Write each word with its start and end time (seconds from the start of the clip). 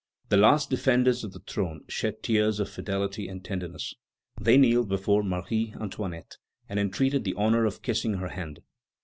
The 0.29 0.37
last 0.37 0.71
defenders 0.71 1.23
of 1.23 1.31
the 1.31 1.41
throne 1.47 1.81
shed 1.87 2.23
tears 2.23 2.59
of 2.59 2.67
fidelity 2.71 3.27
and 3.27 3.45
tenderness. 3.45 3.93
They 4.41 4.57
kneeled 4.57 4.89
before 4.89 5.21
Marie 5.21 5.75
Antoinette, 5.79 6.37
and 6.67 6.79
entreated 6.79 7.23
the 7.23 7.35
honor 7.37 7.65
of 7.65 7.83
kissing 7.83 8.15
her 8.15 8.29
hand. 8.29 8.61